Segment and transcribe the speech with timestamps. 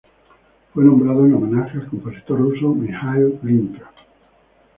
[0.73, 3.87] Fue nombrado en homenaje al compositor ruso Mijaíl Glinka.